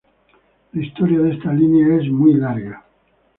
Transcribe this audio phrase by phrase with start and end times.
[0.73, 2.83] La historia de esta línea es muy larga.